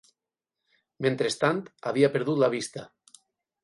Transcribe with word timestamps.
Mentrestant, 1.07 1.61
havia 1.93 2.13
perdut 2.19 2.45
la 2.47 2.53
vista. 2.59 2.91